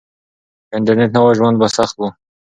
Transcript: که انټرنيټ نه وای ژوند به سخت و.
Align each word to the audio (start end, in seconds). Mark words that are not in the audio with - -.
که 0.67 0.73
انټرنيټ 0.77 1.11
نه 1.15 1.19
وای 1.23 1.33
ژوند 1.39 1.55
به 1.59 1.67
سخت 1.77 1.95
و. 1.97 2.01